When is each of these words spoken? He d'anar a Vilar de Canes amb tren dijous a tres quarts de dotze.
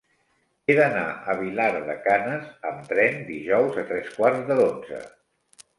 He 0.71 0.75
d'anar 0.79 1.03
a 1.33 1.35
Vilar 1.41 1.67
de 1.89 1.97
Canes 2.07 2.49
amb 2.71 2.91
tren 2.95 3.23
dijous 3.31 3.79
a 3.85 3.87
tres 3.95 4.13
quarts 4.19 4.45
de 4.51 4.61
dotze. 4.65 5.07